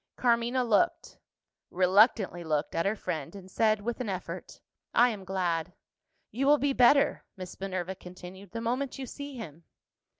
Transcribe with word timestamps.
Carmina 0.15 0.63
looked 0.63 1.19
reluctantly 1.69 2.43
looked 2.43 2.73
at 2.73 2.87
her 2.87 2.95
friend, 2.95 3.35
and 3.35 3.51
said, 3.51 3.81
with 3.81 3.99
an 4.01 4.09
effort, 4.09 4.59
"I 4.95 5.09
am 5.09 5.23
glad." 5.23 5.73
"You 6.31 6.47
will 6.47 6.57
be 6.57 6.73
better," 6.73 7.23
Miss 7.37 7.59
Minerva 7.59 7.93
continued, 7.93 8.49
"the 8.49 8.61
moment 8.61 8.97
you 8.97 9.05
see 9.05 9.35
him." 9.37 9.63